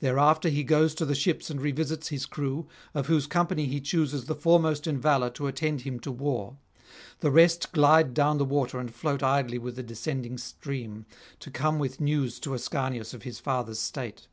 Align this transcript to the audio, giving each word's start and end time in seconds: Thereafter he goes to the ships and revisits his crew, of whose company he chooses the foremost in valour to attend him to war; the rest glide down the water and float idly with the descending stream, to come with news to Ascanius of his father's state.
Thereafter 0.00 0.48
he 0.48 0.64
goes 0.64 0.92
to 0.96 1.04
the 1.06 1.14
ships 1.14 1.48
and 1.48 1.60
revisits 1.60 2.08
his 2.08 2.26
crew, 2.26 2.66
of 2.94 3.06
whose 3.06 3.28
company 3.28 3.66
he 3.66 3.80
chooses 3.80 4.24
the 4.24 4.34
foremost 4.34 4.88
in 4.88 5.00
valour 5.00 5.30
to 5.38 5.46
attend 5.46 5.82
him 5.82 6.00
to 6.00 6.10
war; 6.10 6.56
the 7.20 7.30
rest 7.30 7.70
glide 7.70 8.12
down 8.12 8.38
the 8.38 8.44
water 8.44 8.80
and 8.80 8.92
float 8.92 9.22
idly 9.22 9.58
with 9.58 9.76
the 9.76 9.84
descending 9.84 10.36
stream, 10.36 11.06
to 11.38 11.48
come 11.52 11.78
with 11.78 12.00
news 12.00 12.40
to 12.40 12.54
Ascanius 12.54 13.14
of 13.14 13.22
his 13.22 13.38
father's 13.38 13.78
state. 13.78 14.26